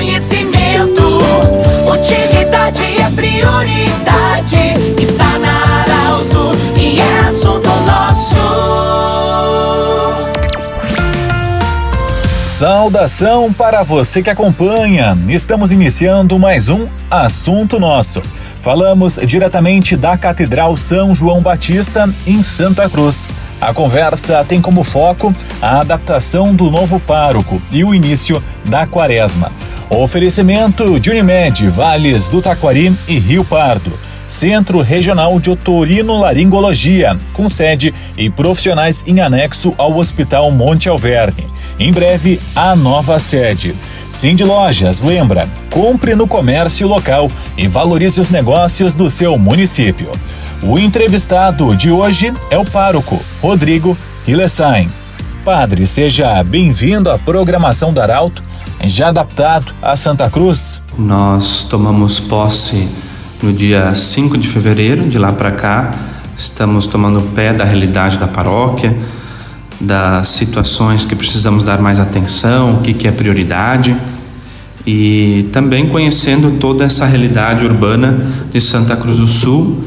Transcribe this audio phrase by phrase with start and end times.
[0.00, 1.18] conhecimento.
[1.86, 4.56] Utilidade é prioridade.
[4.98, 8.40] Está na Arauto e é assunto nosso.
[12.48, 15.18] Saudação para você que acompanha.
[15.28, 18.22] Estamos iniciando mais um Assunto Nosso.
[18.62, 23.28] Falamos diretamente da Catedral São João Batista, em Santa Cruz.
[23.60, 29.52] A conversa tem como foco a adaptação do novo pároco e o início da quaresma.
[29.90, 33.92] Oferecimento de Unimed, Vales do Taquari e Rio Pardo.
[34.28, 41.48] Centro Regional de Otorino-Laringologia, com sede e profissionais em anexo ao Hospital Monte Alverne.
[41.76, 43.74] Em breve, a nova sede.
[44.12, 47.28] Cindy Lojas lembra: compre no comércio local
[47.58, 50.12] e valorize os negócios do seu município.
[50.62, 54.99] O entrevistado de hoje é o pároco Rodrigo Hillesheim.
[55.44, 58.42] Padre, seja bem-vindo à programação da Arauto,
[58.84, 60.82] já adaptado a Santa Cruz.
[60.98, 62.86] Nós tomamos posse
[63.42, 65.92] no dia 5 de fevereiro, de lá para cá,
[66.36, 68.94] estamos tomando pé da realidade da paróquia,
[69.80, 73.96] das situações que precisamos dar mais atenção, o que, que é prioridade
[74.86, 79.80] e também conhecendo toda essa realidade urbana de Santa Cruz do Sul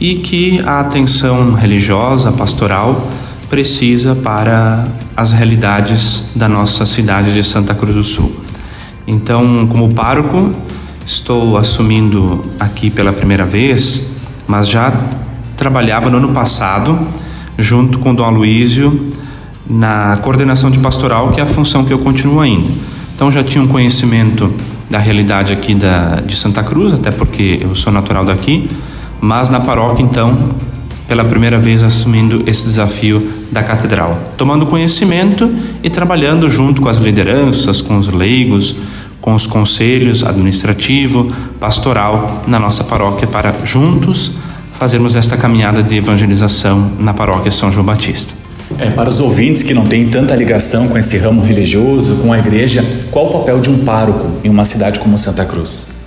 [0.00, 3.08] e que a atenção religiosa, pastoral,
[3.50, 8.32] precisa para as realidades da nossa cidade de Santa Cruz do Sul.
[9.06, 10.54] Então, como pároco,
[11.10, 14.12] Estou assumindo aqui pela primeira vez,
[14.46, 14.92] mas já
[15.56, 16.96] trabalhava no ano passado
[17.58, 19.10] junto com Dom Aloísio
[19.68, 22.70] na coordenação de pastoral, que é a função que eu continuo ainda.
[23.12, 24.54] Então já tinha um conhecimento
[24.88, 28.70] da realidade aqui da, de Santa Cruz, até porque eu sou natural daqui,
[29.20, 30.50] mas na paróquia então,
[31.08, 33.20] pela primeira vez assumindo esse desafio
[33.50, 35.50] da catedral, tomando conhecimento
[35.82, 38.76] e trabalhando junto com as lideranças, com os leigos,
[39.20, 44.32] com os conselhos administrativo, pastoral na nossa paróquia para juntos
[44.72, 48.32] fazermos esta caminhada de evangelização na paróquia São João Batista.
[48.78, 52.38] É, para os ouvintes que não têm tanta ligação com esse ramo religioso, com a
[52.38, 56.00] igreja, qual o papel de um pároco em uma cidade como Santa Cruz?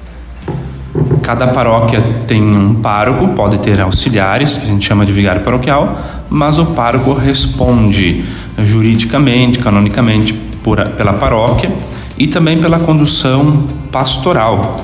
[1.21, 5.97] Cada paróquia tem um pároco, pode ter auxiliares, que a gente chama de vigário paroquial,
[6.33, 8.25] mas o pároco responde
[8.57, 10.33] juridicamente, canonicamente,
[10.63, 11.71] por, pela paróquia
[12.17, 14.83] e também pela condução pastoral,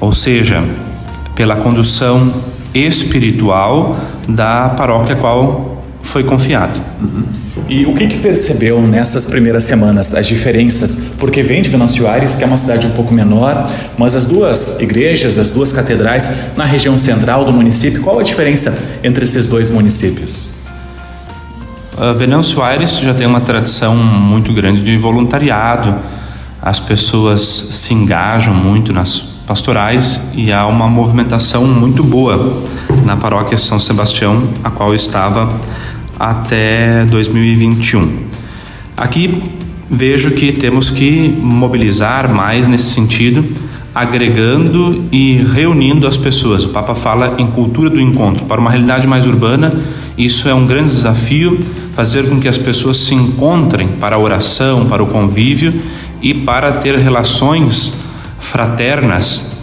[0.00, 0.64] ou seja,
[1.36, 2.32] pela condução
[2.72, 6.80] espiritual da paróquia a qual foi confiado.
[7.02, 7.24] Uhum.
[7.68, 11.12] E o que, que, percebeu nessas primeiras semanas, as diferenças?
[11.18, 14.80] Porque vem de Venâncio Aires, que é uma cidade um pouco menor, mas as duas
[14.80, 19.68] igrejas, as duas catedrais na região central do município, qual a diferença entre esses dois
[19.68, 20.57] municípios?
[21.98, 25.96] Uh, Venâncio Aires já tem uma tradição muito grande de voluntariado,
[26.62, 32.62] as pessoas se engajam muito nas pastorais e há uma movimentação muito boa
[33.04, 35.52] na paróquia São Sebastião, a qual estava
[36.16, 38.26] até 2021.
[38.96, 39.42] Aqui
[39.90, 43.44] vejo que temos que mobilizar mais nesse sentido,
[43.98, 46.64] agregando e reunindo as pessoas.
[46.64, 48.46] O Papa fala em cultura do encontro.
[48.46, 49.72] Para uma realidade mais urbana,
[50.16, 51.58] isso é um grande desafio,
[51.96, 55.82] fazer com que as pessoas se encontrem para a oração, para o convívio
[56.22, 57.92] e para ter relações
[58.38, 59.56] fraternas.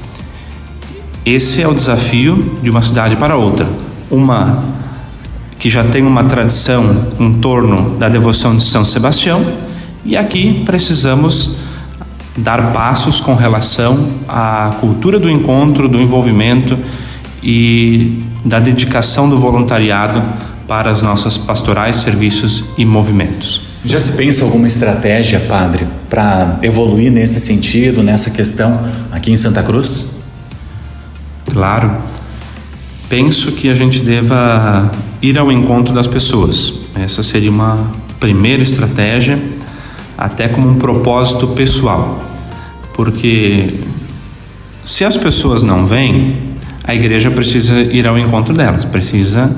[1.25, 3.65] Esse é o desafio de uma cidade para outra.
[4.11, 4.65] Uma
[5.57, 9.45] que já tem uma tradição em torno da devoção de São Sebastião,
[10.03, 11.55] e aqui precisamos
[12.37, 16.77] dar passos com relação à cultura do encontro, do envolvimento
[17.41, 20.21] e da dedicação do voluntariado
[20.67, 23.61] para as nossas pastorais, serviços e movimentos.
[23.85, 29.61] Já se pensa alguma estratégia, padre, para evoluir nesse sentido, nessa questão aqui em Santa
[29.61, 30.23] Cruz?
[31.51, 31.91] Claro.
[33.07, 34.91] Penso que a gente deva
[35.21, 36.73] ir ao encontro das pessoas.
[36.95, 39.41] Essa seria uma primeira estratégia,
[40.17, 42.19] até como um propósito pessoal.
[42.93, 43.79] Porque
[44.83, 49.55] se as pessoas não vêm, a igreja precisa ir ao encontro delas, precisa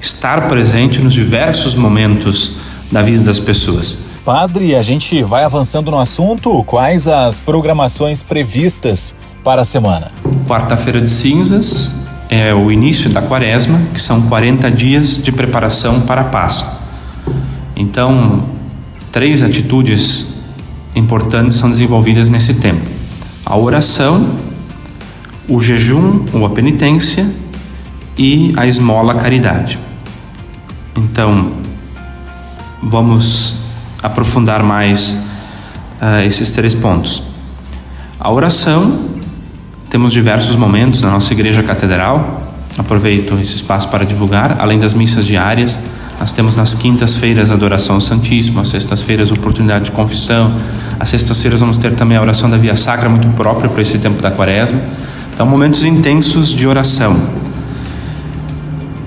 [0.00, 2.56] estar presente nos diversos momentos
[2.90, 3.96] da vida das pessoas.
[4.24, 6.62] Padre, a gente vai avançando no assunto.
[6.64, 10.10] Quais as programações previstas para a semana?
[10.46, 11.94] Quarta-feira de cinzas
[12.28, 16.78] é o início da quaresma, que são 40 dias de preparação para a Páscoa.
[17.74, 18.44] Então,
[19.12, 20.26] três atitudes
[20.94, 22.84] importantes são desenvolvidas nesse tempo:
[23.44, 24.30] a oração,
[25.48, 27.28] o jejum ou a penitência
[28.16, 29.78] e a esmola caridade.
[30.96, 31.52] Então,
[32.82, 33.56] vamos
[34.02, 35.12] aprofundar mais
[36.00, 37.22] uh, esses três pontos.
[38.18, 39.06] A oração,
[39.88, 42.52] temos diversos momentos na nossa igreja catedral.
[42.78, 45.78] Aproveito esse espaço para divulgar, além das missas diárias,
[46.20, 50.54] nós temos nas quintas-feiras a adoração ao Santíssimo, às sextas-feiras oportunidade de confissão,
[50.98, 54.20] às sextas-feiras vamos ter também a oração da Via Sacra, muito própria para esse tempo
[54.20, 54.78] da quaresma.
[55.32, 57.18] Então, momentos intensos de oração.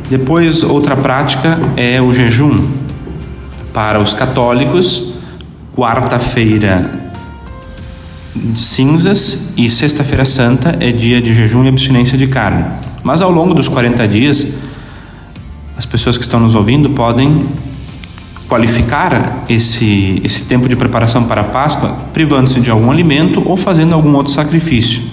[0.10, 2.68] Depois, outra prática é o jejum.
[3.72, 5.14] Para os católicos,
[5.76, 7.04] quarta-feira
[8.56, 12.66] cinzas e sexta-feira santa é dia de jejum e abstinência de carne.
[13.04, 14.48] Mas ao longo dos 40 dias,
[15.84, 17.46] as pessoas que estão nos ouvindo podem
[18.48, 23.94] qualificar esse, esse tempo de preparação para a Páscoa privando-se de algum alimento ou fazendo
[23.94, 25.04] algum outro sacrifício,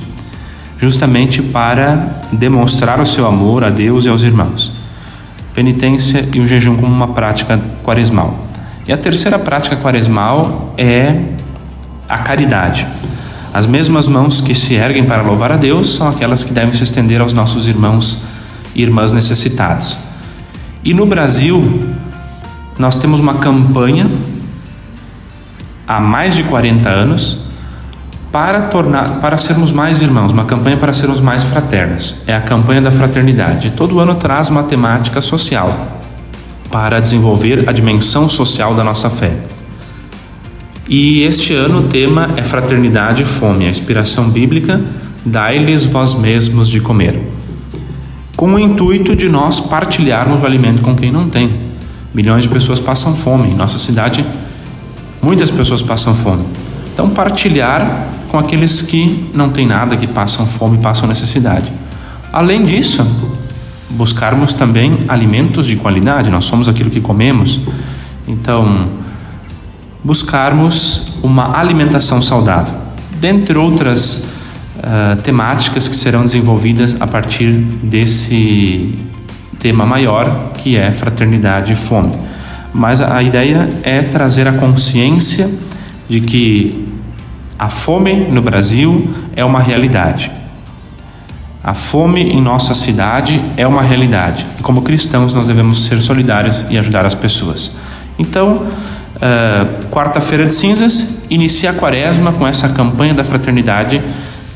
[0.79, 4.73] justamente para demonstrar o seu amor a Deus e aos irmãos.
[5.53, 8.39] Penitência e o jejum como uma prática quaresmal.
[8.87, 11.21] E a terceira prática quaresmal é
[12.09, 12.87] a caridade.
[13.53, 16.85] As mesmas mãos que se erguem para louvar a Deus são aquelas que devem se
[16.85, 18.21] estender aos nossos irmãos
[18.73, 20.10] e irmãs necessitados.
[20.83, 21.63] E no Brasil,
[22.79, 24.11] nós temos uma campanha
[25.87, 27.39] há mais de 40 anos
[28.33, 32.17] para tornar para sermos mais irmãos, uma campanha para sermos mais fraternos.
[32.27, 33.73] É a campanha da fraternidade.
[33.73, 35.99] Todo ano traz uma temática social
[36.71, 39.35] para desenvolver a dimensão social da nossa fé.
[40.89, 44.81] E este ano o tema é fraternidade e fome, a inspiração bíblica,
[45.27, 47.21] dai-lhes vós mesmos de comer
[48.41, 51.55] com o intuito de nós partilharmos o alimento com quem não tem.
[52.15, 53.51] Milhões de pessoas passam fome.
[53.51, 54.25] Em nossa cidade,
[55.21, 56.47] muitas pessoas passam fome.
[56.91, 61.71] Então, partilhar com aqueles que não têm nada, que passam fome, passam necessidade.
[62.33, 63.07] Além disso,
[63.91, 66.31] buscarmos também alimentos de qualidade.
[66.31, 67.61] Nós somos aquilo que comemos.
[68.27, 68.89] Então,
[70.03, 72.73] buscarmos uma alimentação saudável.
[73.21, 74.30] Dentre outras
[74.81, 78.99] uh, temáticas que serão desenvolvidas a partir desse
[79.59, 82.13] tema maior que é fraternidade e fome.
[82.73, 85.51] Mas a ideia é trazer a consciência
[86.09, 86.87] de que
[87.59, 90.31] a fome no Brasil é uma realidade.
[91.63, 94.47] A fome em nossa cidade é uma realidade.
[94.59, 97.77] E como cristãos, nós devemos ser solidários e ajudar as pessoas.
[98.19, 98.63] Então,
[99.17, 104.01] uh, quarta-feira de cinzas, inicia a quaresma com essa campanha da fraternidade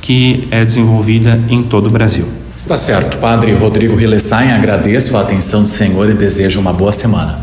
[0.05, 2.29] que é desenvolvida em todo o Brasil.
[2.59, 7.39] Está certo, Padre Rodrigo Rilessain, agradeço a atenção do Senhor e desejo uma boa semana.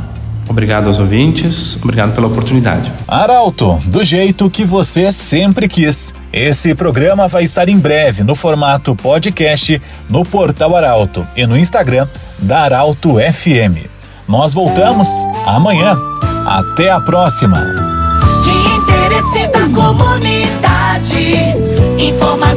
[0.47, 2.91] Obrigado aos ouvintes, obrigado pela oportunidade.
[3.07, 6.13] Arauto, do jeito que você sempre quis.
[6.31, 12.07] Esse programa vai estar em breve no formato podcast no Portal Arauto e no Instagram
[12.37, 13.89] da Arauto FM.
[14.27, 15.09] Nós voltamos
[15.47, 15.97] amanhã.
[16.45, 17.57] Até a próxima.
[18.43, 20.70] De interesse da comunidade.